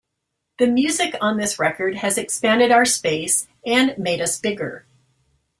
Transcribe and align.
The 0.57 0.65
music 0.65 1.15
on 1.21 1.37
this 1.37 1.59
record 1.59 1.97
has 1.97 2.17
expanded 2.17 2.71
our 2.71 2.85
space 2.85 3.47
and 3.63 3.95
made 3.99 4.19
us 4.19 4.39
bigger. 4.39 4.87